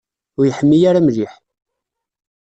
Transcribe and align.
Ur 0.37 0.45
yeḥmi 0.45 0.77
ara 0.89 1.01
mliḥ. 1.05 1.33